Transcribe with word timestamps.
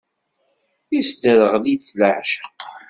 Isderɣel-itt 0.97 1.93
leεceq. 1.99 2.51